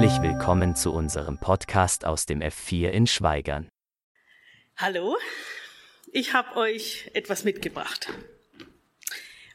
[0.00, 3.68] Herzlich willkommen zu unserem Podcast aus dem F4 in Schweigern.
[4.78, 5.18] Hallo,
[6.10, 8.08] ich habe euch etwas mitgebracht.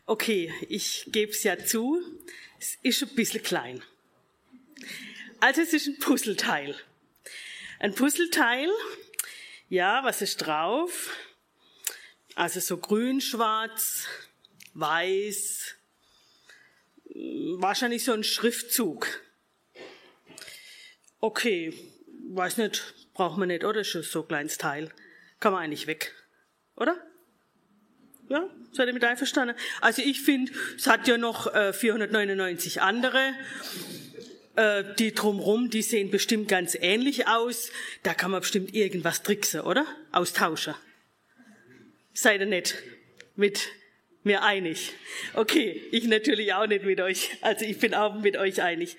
[0.05, 1.99] Okay, ich gebe es ja zu,
[2.59, 3.81] es ist ein bisschen klein.
[5.39, 6.75] Also es ist ein Puzzleteil.
[7.79, 8.69] Ein Puzzleteil,
[9.67, 11.09] ja, was ist drauf?
[12.35, 14.05] Also so grün, schwarz,
[14.75, 15.73] weiß,
[17.57, 19.24] wahrscheinlich so ein Schriftzug.
[21.19, 21.73] Okay,
[22.29, 23.81] weiß nicht, braucht man nicht, oder?
[23.81, 24.91] Ist schon so ein kleines Teil.
[25.39, 26.13] Kann man eigentlich weg,
[26.75, 26.97] oder?
[28.29, 29.55] Ja, seid ihr mit einverstanden?
[29.81, 33.33] Also ich finde, es hat ja noch äh, 499 andere,
[34.55, 37.71] äh, die drumrum, die sehen bestimmt ganz ähnlich aus.
[38.03, 39.85] Da kann man bestimmt irgendwas tricksen, oder?
[40.11, 40.73] Austauschen.
[42.13, 42.75] Seid ihr nicht
[43.35, 43.67] mit
[44.23, 44.93] mir einig?
[45.33, 47.37] Okay, ich natürlich auch nicht mit euch.
[47.41, 48.97] Also ich bin auch mit euch einig.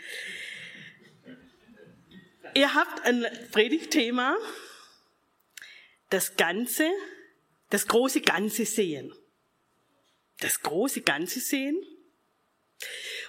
[2.57, 4.35] Ihr habt ein Predigtthema,
[6.09, 6.91] das Ganze,
[7.69, 9.13] das große Ganze sehen.
[10.41, 11.77] Das große Ganze sehen.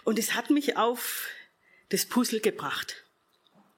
[0.05, 1.27] Und es hat mich auf
[1.89, 3.03] das Puzzle gebracht.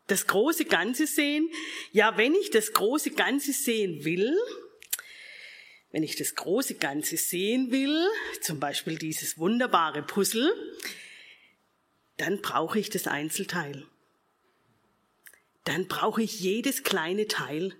[0.05, 1.49] Das große Ganze sehen.
[1.93, 4.37] Ja, wenn ich das große Ganze sehen will,
[5.91, 8.07] wenn ich das große Ganze sehen will,
[8.41, 10.53] zum Beispiel dieses wunderbare Puzzle,
[12.17, 13.87] dann brauche ich das Einzelteil.
[15.69, 17.75] Dann brauche ich jedes kleine Teil.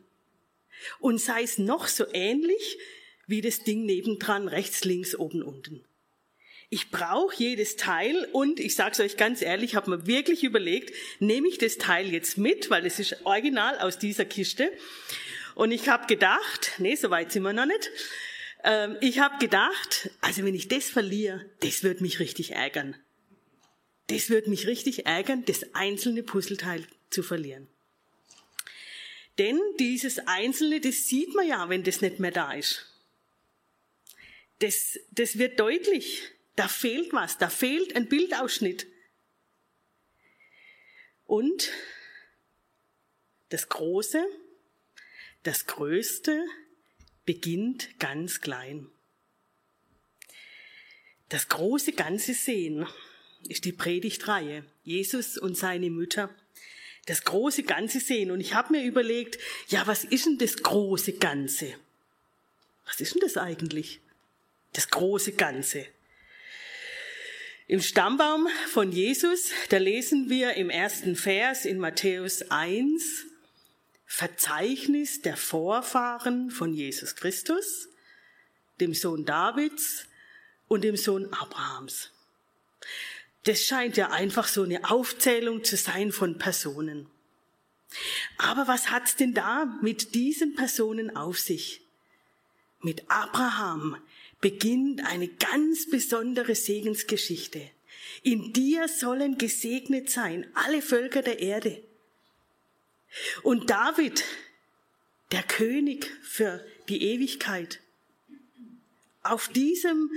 [1.00, 2.78] Und sei es noch so ähnlich
[3.26, 5.84] wie das Ding nebendran, rechts, links, oben, unten.
[6.70, 10.94] Ich brauche jedes Teil und ich sage es euch ganz ehrlich, habe mir wirklich überlegt,
[11.20, 14.72] nehme ich das Teil jetzt mit, weil es ist original aus dieser Kiste.
[15.56, 17.90] Und ich habe gedacht, nee, so weit sind wir noch nicht.
[18.64, 22.95] Ähm, ich habe gedacht, also wenn ich das verliere, das wird mich richtig ärgern.
[24.12, 27.67] Das wird mich richtig ärgern, das einzelne Puzzleteil zu verlieren.
[29.39, 32.86] Denn dieses Einzelne, das sieht man ja, wenn das nicht mehr da ist.
[34.60, 36.22] Das, das wird deutlich.
[36.58, 38.86] Da fehlt was, da fehlt ein Bildausschnitt.
[41.26, 41.72] Und
[43.48, 44.26] das Große,
[45.44, 46.44] das Größte
[47.23, 48.92] beginnt ganz klein.
[51.30, 52.88] Das große Ganze sehen
[53.48, 54.66] ist die Predigtreihe.
[54.83, 56.36] Jesus und seine Mütter.
[57.09, 58.30] Das große Ganze sehen.
[58.30, 61.73] Und ich habe mir überlegt, ja, was ist denn das große Ganze?
[62.86, 63.99] Was ist denn das eigentlich?
[64.73, 65.87] Das große Ganze.
[67.65, 73.26] Im Stammbaum von Jesus, da lesen wir im ersten Vers in Matthäus 1,
[74.05, 77.89] Verzeichnis der Vorfahren von Jesus Christus,
[78.80, 80.05] dem Sohn Davids
[80.67, 82.11] und dem Sohn Abrahams.
[83.49, 87.08] Das scheint ja einfach so eine Aufzählung zu sein von Personen.
[88.37, 91.82] Aber was hat's denn da mit diesen Personen auf sich?
[92.82, 93.98] Mit Abraham,
[94.39, 97.71] beginnt eine ganz besondere Segensgeschichte.
[98.21, 101.82] In dir sollen gesegnet sein alle Völker der Erde.
[103.42, 104.26] Und David,
[105.32, 107.80] der König für die Ewigkeit,
[109.23, 110.11] auf diesem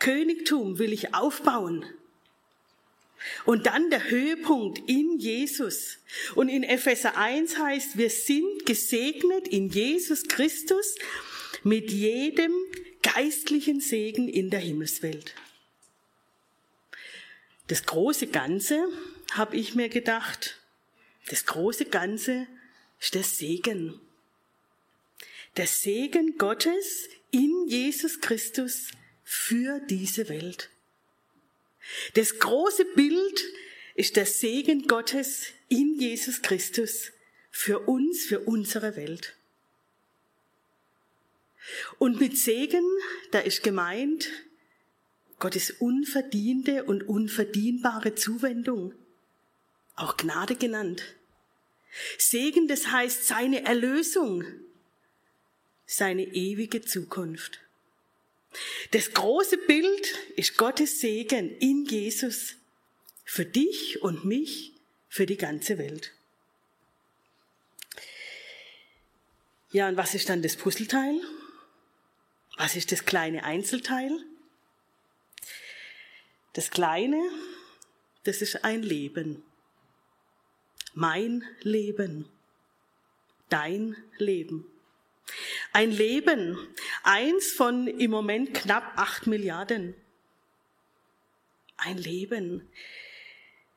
[0.00, 1.86] Königtum will ich aufbauen.
[3.44, 5.98] Und dann der Höhepunkt in Jesus.
[6.34, 10.96] Und in Epheser 1 heißt, wir sind gesegnet in Jesus Christus
[11.62, 12.52] mit jedem
[13.02, 15.34] geistlichen Segen in der Himmelswelt.
[17.68, 18.88] Das große Ganze,
[19.32, 20.60] habe ich mir gedacht,
[21.28, 22.46] das große Ganze
[23.00, 24.00] ist der Segen.
[25.56, 28.88] Der Segen Gottes in Jesus Christus
[29.24, 30.70] für diese Welt.
[32.14, 33.44] Das große Bild
[33.94, 37.12] ist der Segen Gottes in Jesus Christus
[37.50, 39.34] für uns, für unsere Welt.
[41.98, 42.84] Und mit Segen,
[43.30, 44.28] da ist gemeint
[45.38, 48.94] Gottes unverdiente und unverdienbare Zuwendung,
[49.96, 51.02] auch Gnade genannt.
[52.16, 54.44] Segen, das heißt seine Erlösung,
[55.84, 57.61] seine ewige Zukunft.
[58.90, 62.56] Das große Bild ist Gottes Segen in Jesus
[63.24, 64.72] für dich und mich,
[65.08, 66.12] für die ganze Welt.
[69.70, 71.20] Ja, und was ist dann das Puzzleteil?
[72.58, 74.10] Was ist das kleine Einzelteil?
[76.52, 77.22] Das kleine,
[78.24, 79.42] das ist ein Leben.
[80.92, 82.28] Mein Leben.
[83.48, 84.66] Dein Leben.
[85.72, 86.58] Ein Leben,
[87.02, 89.94] eins von im Moment knapp acht Milliarden.
[91.76, 92.68] Ein Leben.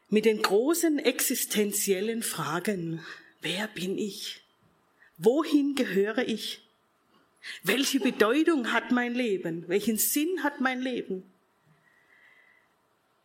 [0.10, 3.06] mit den großen existenziellen Fragen.
[3.42, 4.42] Wer bin ich?
[5.18, 6.62] Wohin gehöre ich?
[7.64, 9.68] Welche Bedeutung hat mein Leben?
[9.68, 11.24] Welchen Sinn hat mein Leben?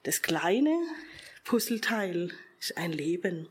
[0.02, 0.76] Das kleine
[1.44, 3.49] Puzzleteil ist ein Leben.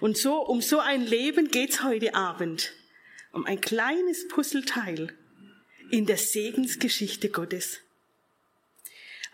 [0.00, 2.72] Und so, um so ein Leben geht's heute Abend.
[3.36, 5.14] Um ein kleines Puzzleteil
[5.90, 7.80] in der Segensgeschichte Gottes.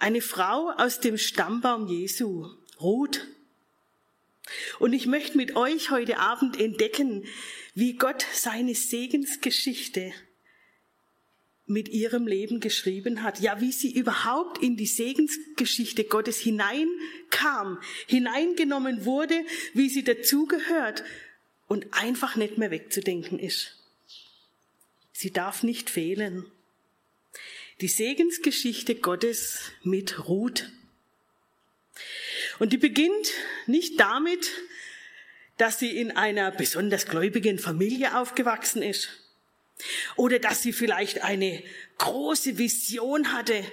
[0.00, 2.48] Eine Frau aus dem Stammbaum Jesu,
[2.80, 3.28] Ruth.
[4.80, 7.26] Und ich möchte mit euch heute Abend entdecken,
[7.74, 10.12] wie Gott seine Segensgeschichte
[11.66, 13.38] mit ihrem Leben geschrieben hat.
[13.38, 17.78] Ja, wie sie überhaupt in die Segensgeschichte Gottes hineinkam,
[18.08, 19.44] hineingenommen wurde,
[19.74, 21.04] wie sie dazugehört
[21.68, 23.78] und einfach nicht mehr wegzudenken ist.
[25.12, 26.50] Sie darf nicht fehlen.
[27.80, 30.70] Die Segensgeschichte Gottes mit Ruth.
[32.58, 33.32] Und die beginnt
[33.66, 34.50] nicht damit,
[35.58, 39.10] dass sie in einer besonders gläubigen Familie aufgewachsen ist
[40.16, 41.62] oder dass sie vielleicht eine
[41.98, 43.64] große Vision hatte,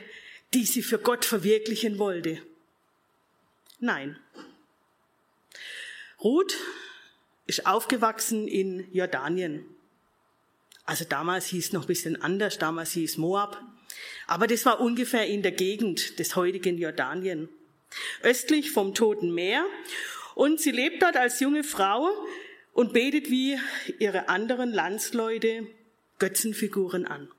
[0.54, 2.42] die sie für Gott verwirklichen wollte.
[3.80, 4.20] Nein.
[6.22, 6.58] Ruth
[7.46, 9.66] ist aufgewachsen in Jordanien.
[10.90, 13.62] Also damals hieß noch ein bisschen anders, damals hieß Moab.
[14.26, 17.48] Aber das war ungefähr in der Gegend des heutigen Jordanien.
[18.24, 19.68] Östlich vom Toten Meer.
[20.34, 22.10] Und sie lebt dort als junge Frau
[22.74, 23.60] und betet wie
[24.00, 25.68] ihre anderen Landsleute
[26.18, 27.30] Götzenfiguren an.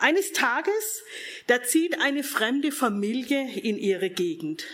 [0.00, 1.04] Eines Tages,
[1.46, 4.64] da zieht eine fremde Familie in ihre Gegend.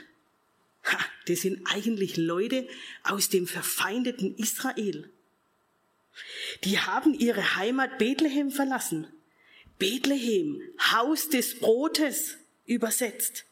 [0.84, 2.66] Ha, das sind eigentlich Leute
[3.02, 5.10] aus dem verfeindeten Israel.
[6.64, 9.06] Die haben ihre Heimat Bethlehem verlassen.
[9.78, 13.44] Bethlehem, Haus des Brotes übersetzt.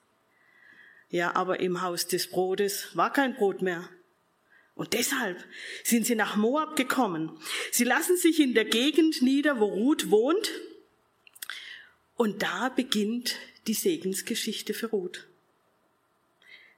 [1.11, 3.89] Ja, aber im Haus des Brotes war kein Brot mehr.
[4.75, 5.45] Und deshalb
[5.85, 7.39] sind sie nach Moab gekommen.
[7.71, 10.51] Sie lassen sich in der Gegend nieder, wo Ruth wohnt.
[12.17, 15.27] Und da beginnt die Segensgeschichte für Ruth.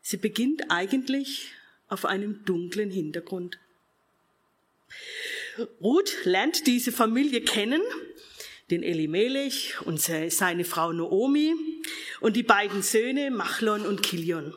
[0.02, 1.52] Sie beginnt eigentlich
[1.88, 3.58] auf einem dunklen Hintergrund.
[5.80, 7.82] Ruth lernt diese Familie kennen,
[8.70, 11.54] den Elimelech und seine Frau Noomi
[12.20, 14.54] und die beiden Söhne Machlon und Kilion.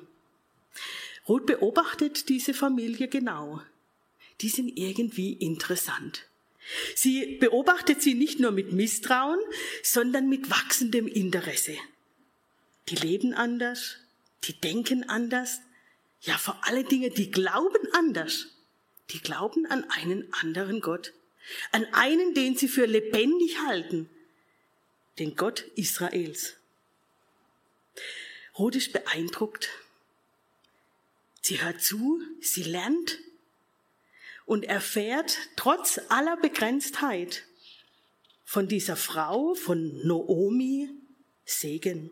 [1.28, 3.62] Ruth beobachtet diese Familie genau.
[4.42, 6.25] Die sind irgendwie interessant.
[6.96, 9.40] Sie beobachtet sie nicht nur mit Misstrauen,
[9.84, 11.75] sondern mit wachsendem Interesse.
[12.90, 13.98] Die leben anders,
[14.44, 15.60] die denken anders,
[16.22, 18.48] ja vor allen Dingen, die glauben anders.
[19.12, 21.14] Die glauben an einen anderen Gott,
[21.72, 24.10] an einen, den sie für lebendig halten,
[25.18, 26.56] den Gott Israels.
[28.58, 29.70] Ruth ist beeindruckt
[31.50, 33.18] Sie hört zu, sie lernt
[34.46, 37.44] und erfährt trotz aller Begrenztheit
[38.44, 40.90] von dieser Frau, von Noomi,
[41.46, 42.12] Segen.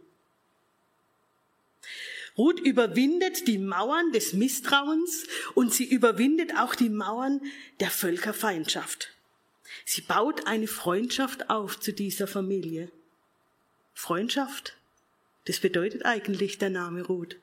[2.38, 5.25] Ruth überwindet die Mauern des Misstrauens
[5.56, 7.42] und sie überwindet auch die Mauern
[7.80, 9.10] der Völkerfeindschaft.
[9.86, 12.92] Sie baut eine Freundschaft auf zu dieser Familie.
[13.94, 14.78] Freundschaft,
[15.45, 17.38] das bedeutet eigentlich der Name Ruth.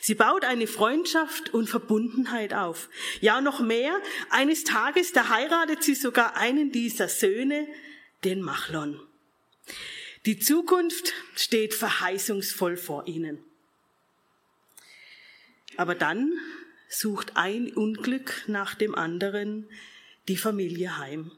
[0.00, 2.88] Sie baut eine Freundschaft und Verbundenheit auf.
[3.20, 4.00] Ja, noch mehr,
[4.30, 7.66] eines Tages, da heiratet sie sogar einen dieser Söhne,
[8.24, 9.00] den Machlon.
[10.24, 13.45] Die Zukunft steht verheißungsvoll vor ihnen.
[15.76, 16.32] Aber dann
[16.88, 19.68] sucht ein Unglück nach dem anderen
[20.28, 21.32] die Familie heim.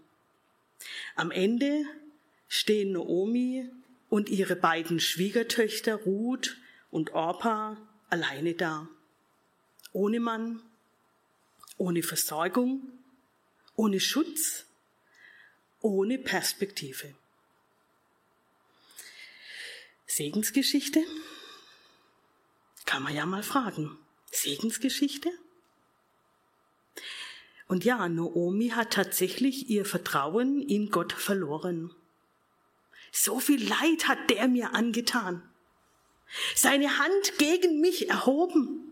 [1.16, 1.85] Am Ende
[2.49, 3.71] stehen Naomi
[4.09, 6.57] und ihre beiden Schwiegertöchter Ruth
[6.90, 7.76] und Orpa
[8.09, 8.88] alleine da.
[9.92, 10.62] Ohne Mann,
[11.76, 12.83] ohne Versorgung,
[13.75, 14.64] ohne Schutz,
[15.80, 17.14] ohne Perspektive.
[20.07, 21.04] Segensgeschichte?
[22.87, 23.99] Kann man ja mal fragen.
[24.30, 25.30] Segensgeschichte?
[27.66, 31.94] Und ja, Noomi hat tatsächlich ihr Vertrauen in Gott verloren.
[33.12, 35.42] So viel Leid hat der mir angetan
[36.54, 38.85] seine Hand gegen mich erhoben.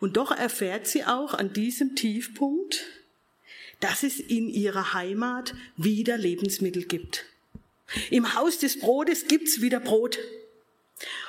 [0.00, 2.84] Und doch erfährt sie auch an diesem Tiefpunkt,
[3.80, 7.24] dass es in ihrer Heimat wieder Lebensmittel gibt.
[8.10, 10.18] Im Haus des Brotes gibt's wieder Brot.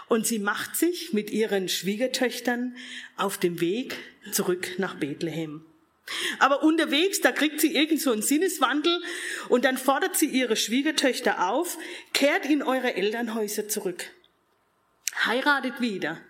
[0.08, 2.76] Und sie macht sich mit ihren Schwiegertöchtern
[3.18, 3.98] auf dem Weg
[4.32, 5.66] zurück nach Bethlehem.
[6.38, 9.02] Aber unterwegs, da kriegt sie irgend so einen Sinneswandel
[9.50, 11.78] und dann fordert sie ihre Schwiegertöchter auf,
[12.14, 14.12] kehrt in eure Elternhäuser zurück.
[15.26, 16.22] Heiratet wieder.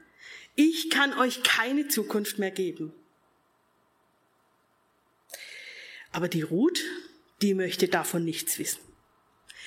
[0.56, 2.94] Ich kann euch keine Zukunft mehr geben.
[6.14, 6.82] Aber die Ruth,
[7.42, 8.80] die möchte davon nichts wissen.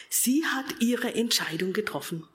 [0.08, 2.26] Sie hat ihre Entscheidung getroffen.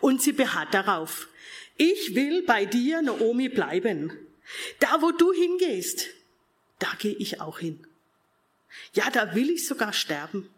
[0.00, 1.28] Und sie beharrt darauf.
[1.76, 4.12] Ich will bei dir, Naomi, bleiben.
[4.78, 6.08] Da, wo du hingehst,
[6.78, 7.86] da gehe ich auch hin.
[8.94, 10.48] Ja, da will ich sogar sterben.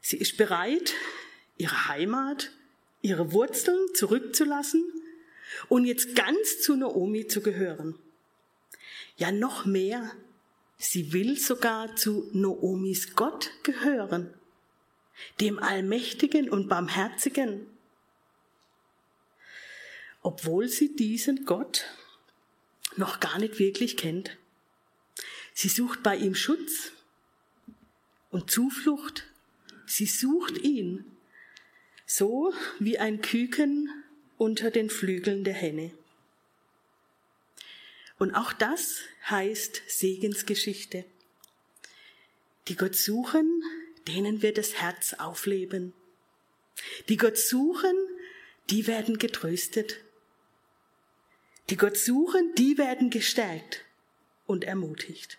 [0.00, 0.94] Sie ist bereit,
[1.56, 2.50] ihre Heimat,
[3.00, 4.84] ihre Wurzeln zurückzulassen
[5.68, 7.94] und jetzt ganz zu Naomi zu gehören.
[9.16, 10.10] Ja, noch mehr.
[10.76, 14.34] Sie will sogar zu Naomis Gott gehören,
[15.40, 17.66] dem Allmächtigen und Barmherzigen.
[20.22, 21.84] Obwohl sie diesen Gott
[22.96, 24.36] noch gar nicht wirklich kennt.
[25.52, 26.92] Sie sucht bei ihm Schutz
[28.30, 29.24] und Zuflucht.
[29.86, 31.04] Sie sucht ihn,
[32.06, 33.90] so wie ein Küken
[34.38, 35.92] unter den Flügeln der Henne.
[38.18, 41.04] Und auch das heißt Segensgeschichte.
[42.68, 43.62] Die Gott suchen,
[44.08, 45.92] denen wird das Herz aufleben.
[47.08, 47.94] Die Gott suchen,
[48.70, 50.00] die werden getröstet.
[51.70, 53.84] Die Gott suchen, die werden gestärkt
[54.46, 55.38] und ermutigt.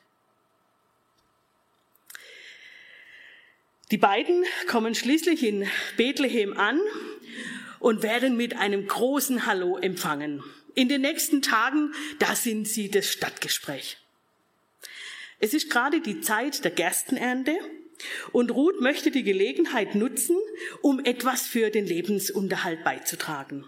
[3.92, 6.82] Die beiden kommen schließlich in Bethlehem an
[7.80, 10.44] und werden mit einem großen Hallo empfangen.
[10.74, 13.98] In den nächsten Tagen, da sind sie das Stadtgespräch.
[15.40, 17.58] Es ist gerade die Zeit der Gerstenernte
[18.32, 20.38] und Ruth möchte die Gelegenheit nutzen,
[20.82, 23.66] um etwas für den Lebensunterhalt beizutragen.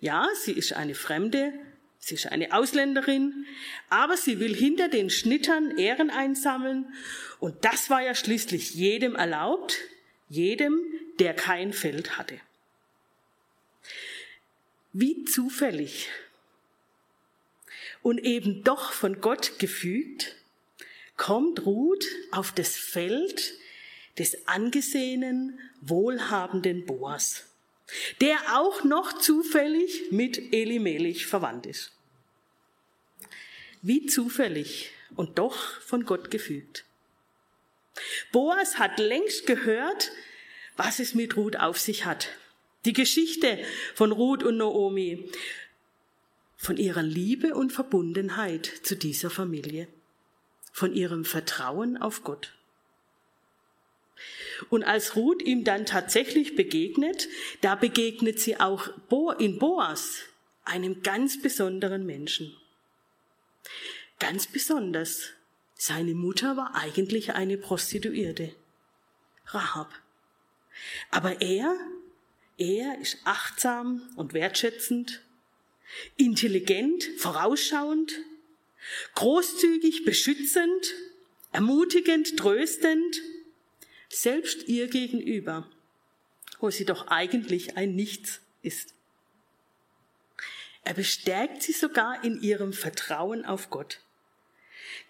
[0.00, 1.52] Ja, sie ist eine Fremde,
[1.98, 3.46] sie ist eine Ausländerin,
[3.88, 6.92] aber sie will hinter den Schnittern Ehren einsammeln
[7.40, 9.78] und das war ja schließlich jedem erlaubt,
[10.28, 10.80] jedem,
[11.18, 12.40] der kein Feld hatte.
[14.92, 16.08] Wie zufällig
[18.02, 20.37] und eben doch von Gott gefügt,
[21.18, 23.52] kommt Ruth auf das Feld
[24.18, 27.48] des angesehenen, wohlhabenden Boas
[28.20, 31.92] der auch noch zufällig mit Elimelech verwandt ist.
[33.82, 36.84] Wie zufällig und doch von Gott gefügt.
[38.32, 40.10] Boas hat längst gehört,
[40.76, 42.28] was es mit Ruth auf sich hat.
[42.84, 43.58] Die Geschichte
[43.94, 45.30] von Ruth und Naomi,
[46.56, 49.88] von ihrer Liebe und Verbundenheit zu dieser Familie,
[50.72, 52.54] von ihrem Vertrauen auf Gott.
[54.70, 57.28] Und als Ruth ihm dann tatsächlich begegnet,
[57.60, 58.88] da begegnet sie auch
[59.38, 60.22] in Boas,
[60.64, 62.54] einem ganz besonderen Menschen.
[64.18, 65.30] Ganz besonders,
[65.74, 68.54] seine Mutter war eigentlich eine Prostituierte,
[69.46, 69.92] Rahab.
[71.10, 71.74] Aber er,
[72.58, 75.22] er ist achtsam und wertschätzend,
[76.16, 78.12] intelligent, vorausschauend,
[79.14, 80.94] großzügig, beschützend,
[81.52, 83.20] ermutigend, tröstend,
[84.08, 85.68] selbst ihr gegenüber,
[86.60, 88.94] wo sie doch eigentlich ein Nichts ist.
[90.84, 94.00] Er bestärkt sie sogar in ihrem Vertrauen auf Gott.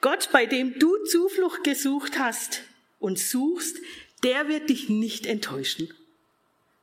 [0.00, 2.62] Gott, bei dem du Zuflucht gesucht hast
[2.98, 3.76] und suchst,
[4.22, 5.92] der wird dich nicht enttäuschen,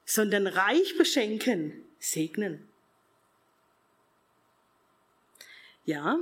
[0.05, 2.67] sondern reich beschenken, segnen.
[5.85, 6.17] Ja,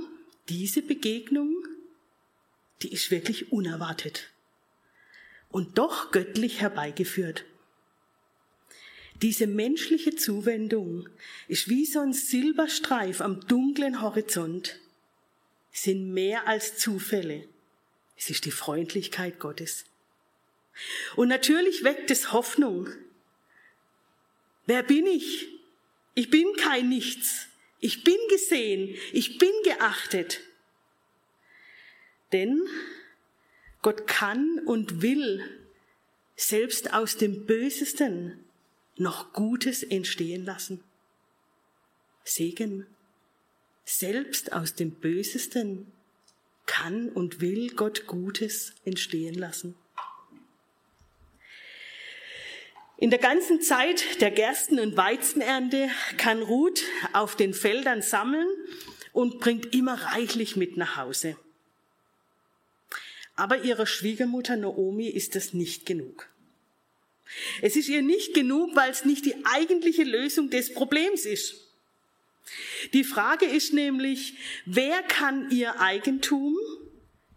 [0.48, 1.66] diese Begegnung,
[2.82, 4.30] die ist wirklich unerwartet
[5.50, 7.44] und doch göttlich herbeigeführt.
[9.22, 11.08] Diese menschliche Zuwendung
[11.48, 14.80] ist wie so ein Silberstreif am dunklen Horizont,
[15.72, 17.48] sind mehr als Zufälle.
[18.16, 19.86] Es ist die Freundlichkeit Gottes.
[21.16, 22.88] Und natürlich weckt es Hoffnung.
[24.66, 25.48] Wer bin ich?
[26.14, 27.46] Ich bin kein Nichts.
[27.84, 28.96] Ich bin gesehen.
[29.12, 30.40] Ich bin geachtet.
[32.32, 32.62] Denn
[33.82, 35.44] Gott kann und will
[36.34, 38.42] selbst aus dem Bösesten
[38.96, 40.82] noch Gutes entstehen lassen.
[42.24, 42.86] Segen.
[43.84, 45.92] Selbst aus dem Bösesten
[46.64, 49.74] kann und will Gott Gutes entstehen lassen.
[52.96, 56.82] In der ganzen Zeit der Gersten- und Weizenernte kann Ruth
[57.12, 58.46] auf den Feldern sammeln
[59.12, 61.36] und bringt immer reichlich mit nach Hause.
[63.36, 66.28] Aber ihrer Schwiegermutter Naomi ist das nicht genug.
[67.62, 71.64] Es ist ihr nicht genug, weil es nicht die eigentliche Lösung des Problems ist.
[72.92, 74.34] Die Frage ist nämlich,
[74.66, 76.56] wer kann ihr Eigentum,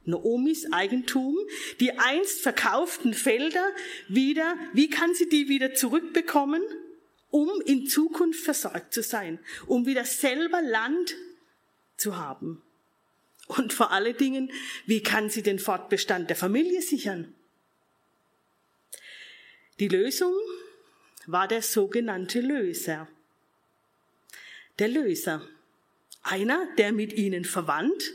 [0.07, 1.37] Naomis Eigentum,
[1.79, 3.69] die einst verkauften Felder
[4.07, 6.63] wieder, wie kann sie die wieder zurückbekommen,
[7.29, 11.15] um in Zukunft versorgt zu sein, um wieder selber Land
[11.97, 12.61] zu haben.
[13.47, 14.51] Und vor allen Dingen,
[14.85, 17.33] wie kann sie den Fortbestand der Familie sichern?
[19.79, 20.33] Die Lösung
[21.27, 23.07] war der sogenannte Löser.
[24.79, 25.47] Der Löser.
[26.23, 28.11] Einer, der mit ihnen verwandt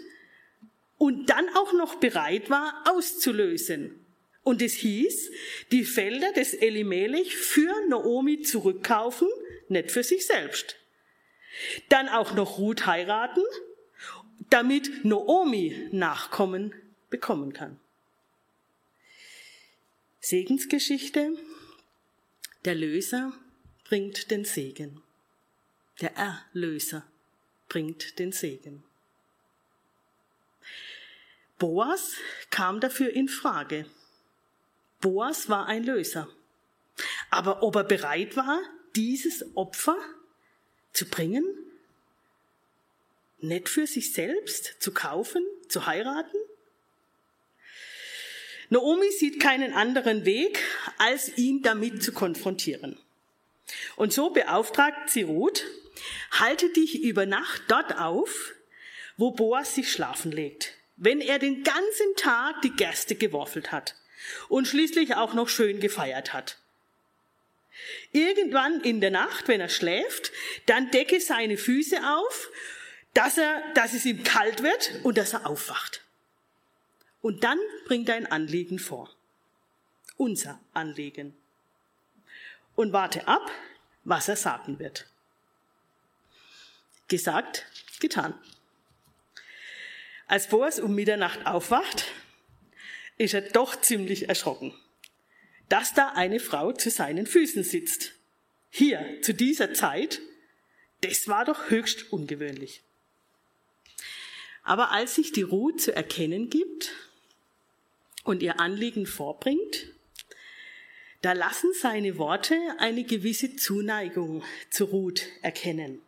[1.02, 4.06] und dann auch noch bereit war, auszulösen.
[4.44, 5.30] Und es hieß,
[5.72, 9.28] die Felder des Elimelech für Naomi zurückkaufen,
[9.68, 10.76] nicht für sich selbst.
[11.88, 13.42] Dann auch noch Ruth heiraten
[14.52, 16.74] damit Noomi Nachkommen
[17.08, 17.80] bekommen kann.
[20.20, 21.36] Segensgeschichte.
[22.66, 23.32] Der Löser
[23.84, 25.02] bringt den Segen.
[26.00, 27.06] Der Erlöser
[27.68, 28.84] bringt den Segen.
[31.62, 32.16] Boas
[32.50, 33.86] kam dafür in Frage.
[35.00, 36.28] Boas war ein Löser.
[37.30, 38.60] Aber ob er bereit war,
[38.96, 39.96] dieses Opfer
[40.92, 41.44] zu bringen,
[43.38, 46.36] nicht für sich selbst zu kaufen, zu heiraten?
[48.68, 50.58] Naomi sieht keinen anderen Weg,
[50.98, 52.98] als ihn damit zu konfrontieren.
[53.94, 55.64] Und so beauftragt sie Ruth,
[56.32, 58.52] halte dich über Nacht dort auf,
[59.16, 63.96] wo Boas sich schlafen legt, wenn er den ganzen Tag die Gerste geworfelt hat
[64.48, 66.58] und schließlich auch noch schön gefeiert hat.
[68.12, 70.30] Irgendwann in der Nacht, wenn er schläft,
[70.66, 72.50] dann decke seine Füße auf
[73.14, 76.02] dass, er, dass es ihm kalt wird und dass er aufwacht.
[77.20, 79.10] Und dann bringt er ein Anliegen vor.
[80.16, 81.36] Unser Anliegen.
[82.74, 83.50] Und warte ab,
[84.04, 85.06] was er sagen wird.
[87.08, 87.66] Gesagt,
[88.00, 88.34] getan.
[90.32, 92.06] Als Boas um Mitternacht aufwacht,
[93.18, 94.72] ist er doch ziemlich erschrocken,
[95.68, 98.14] dass da eine Frau zu seinen Füßen sitzt.
[98.70, 100.22] Hier, zu dieser Zeit,
[101.02, 102.80] das war doch höchst ungewöhnlich.
[104.62, 106.94] Aber als sich die Ruth zu erkennen gibt
[108.24, 109.88] und ihr Anliegen vorbringt,
[111.20, 116.00] da lassen seine Worte eine gewisse Zuneigung zu Ruth erkennen.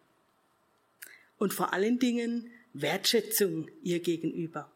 [1.36, 4.70] Und vor allen Dingen Wertschätzung ihr gegenüber.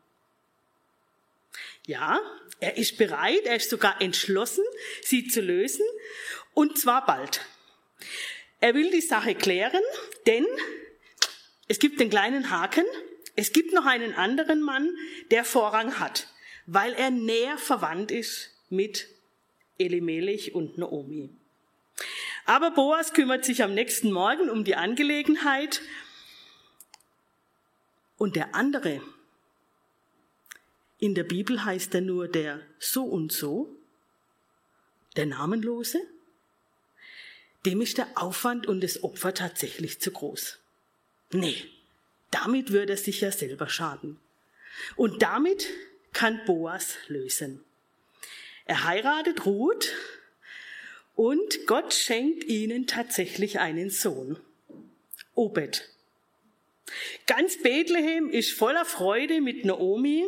[1.87, 2.21] Ja,
[2.61, 4.65] er ist bereit, er ist sogar entschlossen,
[5.03, 5.85] sie zu lösen,
[6.55, 7.41] und zwar bald.
[8.61, 9.83] Er will die Sache klären,
[10.27, 10.47] denn
[11.69, 12.85] es gibt den kleinen Haken,
[13.37, 14.97] es gibt noch einen anderen Mann,
[15.31, 16.29] der Vorrang hat,
[16.67, 19.07] weil er näher verwandt ist mit
[19.79, 21.31] Elimelech und Naomi.
[22.47, 25.83] Aber Boas kümmert sich am nächsten Morgen um die Angelegenheit
[28.19, 29.01] und der andere,
[30.99, 33.75] in der Bibel heißt er nur der so und so,
[35.17, 36.01] der Namenlose,
[37.65, 40.59] dem ist der Aufwand und das Opfer tatsächlich zu groß.
[41.33, 41.65] Nee,
[42.31, 44.19] damit würde er sich ja selber schaden.
[44.97, 45.67] Und damit
[46.13, 47.65] kann Boas lösen.
[48.65, 49.93] Er heiratet Ruth
[51.15, 54.39] und Gott schenkt ihnen tatsächlich einen Sohn.
[55.35, 55.89] Obed.
[57.27, 60.27] Ganz Bethlehem ist voller Freude mit Naomi.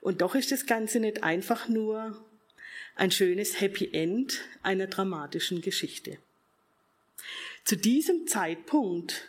[0.00, 2.24] Und doch ist das Ganze nicht einfach nur
[2.96, 6.18] ein schönes Happy End einer dramatischen Geschichte.
[7.64, 9.28] Zu diesem Zeitpunkt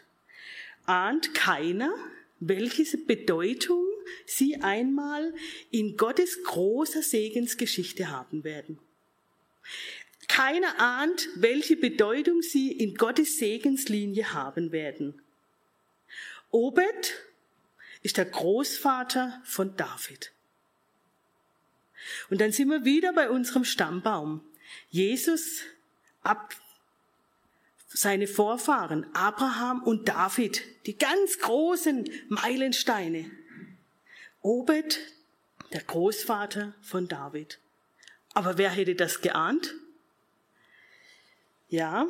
[0.85, 1.93] ahnt keiner,
[2.39, 3.85] welche Bedeutung
[4.25, 5.33] sie einmal
[5.71, 8.79] in Gottes großer Segensgeschichte haben werden.
[10.33, 15.21] Keiner ahnt, welche Bedeutung sie in Gottes Segenslinie haben werden.
[16.49, 17.13] Obed
[18.01, 20.31] ist der Großvater von David.
[22.31, 24.43] Und dann sind wir wieder bei unserem Stammbaum.
[24.89, 25.61] Jesus
[26.23, 26.55] ab
[27.89, 33.29] seine Vorfahren, Abraham und David, die ganz großen Meilensteine.
[34.41, 34.99] Obed,
[35.73, 37.59] der Großvater von David.
[38.33, 39.75] Aber wer hätte das geahnt?
[41.73, 42.07] Ja,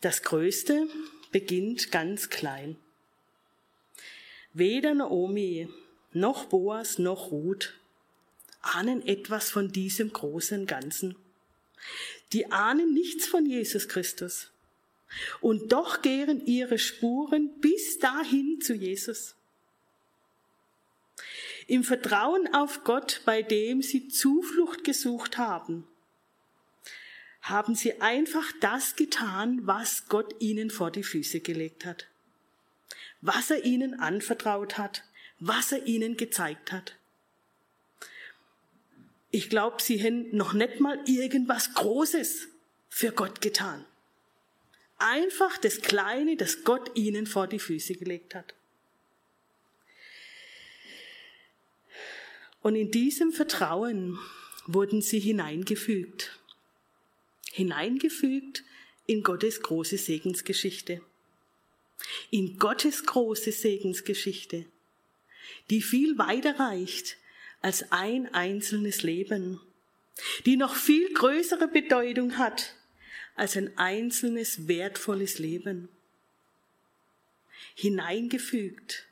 [0.00, 0.86] das Größte
[1.32, 2.76] beginnt ganz klein.
[4.52, 5.68] Weder Naomi
[6.12, 7.74] noch Boas noch Ruth
[8.60, 11.16] ahnen etwas von diesem großen Ganzen.
[12.32, 14.52] Die ahnen nichts von Jesus Christus.
[15.40, 19.34] Und doch gehen ihre Spuren bis dahin zu Jesus.
[21.66, 25.88] Im Vertrauen auf Gott, bei dem sie Zuflucht gesucht haben,
[27.42, 32.06] haben sie einfach das getan, was Gott ihnen vor die Füße gelegt hat,
[33.20, 35.04] was er ihnen anvertraut hat,
[35.40, 36.96] was er ihnen gezeigt hat.
[39.32, 42.48] Ich glaube, sie haben noch nicht mal irgendwas Großes
[42.88, 43.84] für Gott getan.
[44.98, 48.54] Einfach das Kleine, das Gott ihnen vor die Füße gelegt hat.
[52.60, 54.16] Und in diesem Vertrauen
[54.66, 56.38] wurden sie hineingefügt.
[57.54, 58.64] Hineingefügt
[59.04, 61.02] in Gottes große Segensgeschichte.
[62.30, 64.64] In Gottes große Segensgeschichte,
[65.68, 67.18] die viel weiter reicht
[67.60, 69.60] als ein einzelnes Leben,
[70.46, 72.74] die noch viel größere Bedeutung hat
[73.34, 75.90] als ein einzelnes wertvolles Leben.
[77.74, 79.08] Hineingefügt.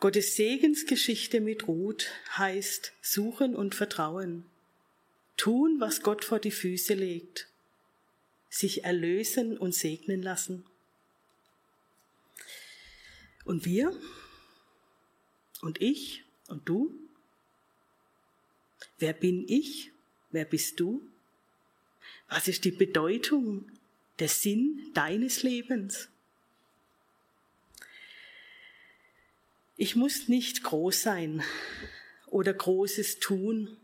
[0.00, 4.44] Gottes Segensgeschichte mit Ruth heißt suchen und vertrauen.
[5.38, 7.48] Tun, was Gott vor die Füße legt.
[8.50, 10.66] Sich erlösen und segnen lassen.
[13.44, 13.98] Und wir?
[15.62, 16.24] Und ich?
[16.48, 16.92] Und du?
[18.98, 19.92] Wer bin ich?
[20.30, 21.00] Wer bist du?
[22.28, 23.70] Was ist die Bedeutung,
[24.18, 26.08] der Sinn deines Lebens?
[29.76, 31.44] Ich muss nicht groß sein
[32.26, 33.76] oder Großes tun,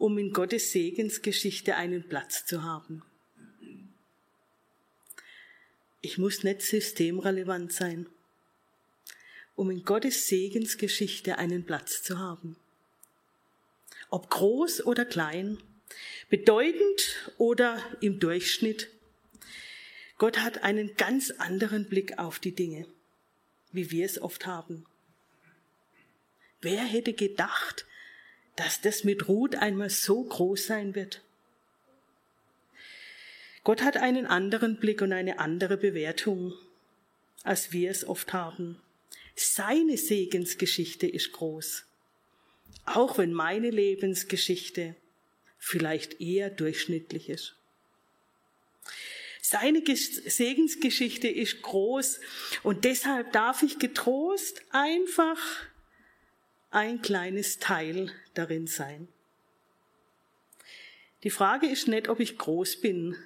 [0.00, 3.02] um in Gottes Segensgeschichte einen Platz zu haben.
[6.00, 8.06] Ich muss nicht systemrelevant sein,
[9.56, 12.56] um in Gottes Segensgeschichte einen Platz zu haben.
[14.08, 15.58] Ob groß oder klein,
[16.30, 18.88] bedeutend oder im Durchschnitt.
[20.16, 22.86] Gott hat einen ganz anderen Blick auf die Dinge,
[23.72, 24.86] wie wir es oft haben.
[26.62, 27.84] Wer hätte gedacht,
[28.56, 31.22] dass das mit Ruth einmal so groß sein wird?
[33.62, 36.54] Gott hat einen anderen Blick und eine andere Bewertung,
[37.42, 38.80] als wir es oft haben.
[39.34, 41.84] Seine Segensgeschichte ist groß,
[42.86, 44.96] auch wenn meine Lebensgeschichte
[45.58, 47.54] vielleicht eher durchschnittlich ist.
[49.42, 52.20] Seine Segensgeschichte ist groß
[52.62, 55.38] und deshalb darf ich getrost einfach
[56.70, 59.08] ein kleines Teil darin sein.
[61.22, 63.16] Die Frage ist nicht, ob ich groß bin,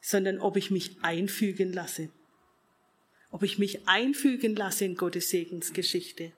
[0.00, 2.10] sondern ob ich mich einfügen lasse.
[3.30, 6.32] Ob ich mich einfügen lasse in Gottes Segensgeschichte.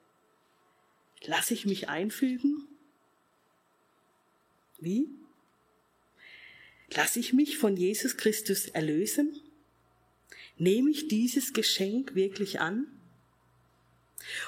[1.24, 2.66] Lasse ich mich einfügen?
[4.78, 5.08] Wie?
[6.90, 9.40] Lasse ich mich von Jesus Christus erlösen?
[10.58, 12.86] Nehme ich dieses Geschenk wirklich an?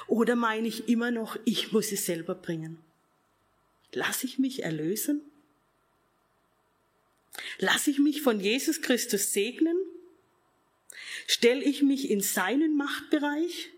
[0.07, 2.77] Oder meine ich immer noch, ich muss es selber bringen?
[3.91, 5.21] Lasse ich mich erlösen?
[7.57, 9.77] Lasse ich mich von Jesus Christus segnen?
[11.27, 13.69] Stelle ich mich in seinen Machtbereich?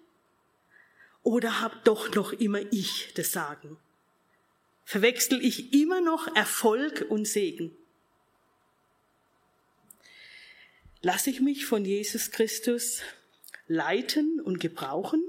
[1.24, 3.78] Oder hab doch noch immer ich das Sagen?
[4.92, 7.72] verwechsel ich immer noch Erfolg und Segen.
[11.02, 13.00] Lasse ich mich von Jesus Christus
[13.68, 15.24] leiten und gebrauchen?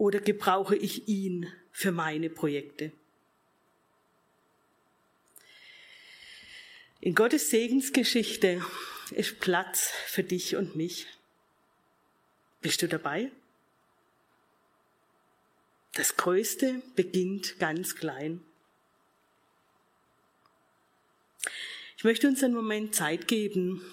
[0.00, 2.90] Oder gebrauche ich ihn für meine Projekte?
[7.02, 8.64] In Gottes Segensgeschichte
[9.10, 11.06] ist Platz für dich und mich.
[12.62, 13.30] Bist du dabei?
[15.92, 18.40] Das Größte beginnt ganz klein.
[21.98, 23.84] Ich möchte uns einen Moment Zeit geben,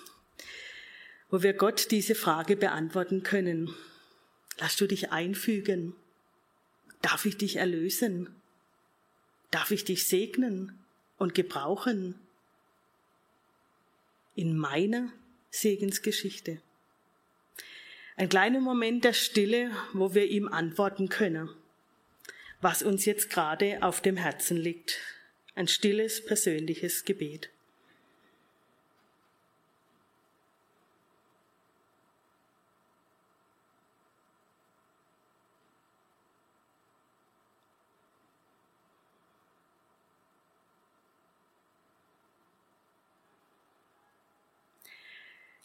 [1.30, 3.76] wo wir Gott diese Frage beantworten können.
[4.58, 5.96] Lass du dich einfügen?
[7.02, 8.36] Darf ich dich erlösen?
[9.52, 10.78] Darf ich dich segnen
[11.18, 12.20] und gebrauchen?
[14.36, 15.12] In meiner
[15.50, 16.62] Segensgeschichte.
[18.16, 21.50] Ein kleiner Moment der Stille, wo wir ihm antworten können
[22.62, 25.00] was uns jetzt gerade auf dem Herzen liegt.
[25.56, 27.50] Ein stilles, persönliches Gebet.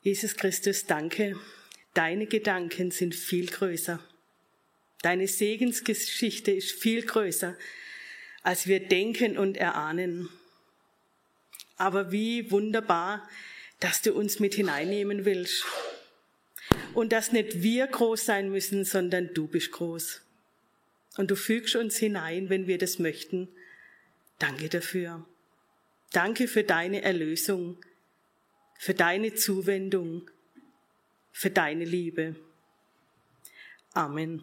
[0.03, 1.39] Jesus Christus, danke.
[1.95, 4.01] Deine Gedanken sind viel größer.
[5.03, 7.57] Deine Segensgeschichte ist viel größer,
[8.43, 10.29] als wir denken und erahnen.
[11.77, 13.29] Aber wie wunderbar,
[13.79, 15.65] dass du uns mit hineinnehmen willst.
[16.95, 20.21] Und dass nicht wir groß sein müssen, sondern du bist groß.
[21.17, 23.49] Und du fügst uns hinein, wenn wir das möchten.
[24.41, 25.25] Danke dafür.
[26.11, 27.79] Danke für deine Erlösung,
[28.83, 30.29] für deine Zuwendung,
[31.31, 32.35] für deine Liebe.
[33.95, 34.43] Amen.